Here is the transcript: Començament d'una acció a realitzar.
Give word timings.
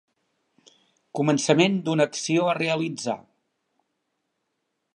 Començament 1.19 1.75
d'una 1.89 2.07
acció 2.11 2.47
a 2.47 2.55
realitzar. 2.59 3.17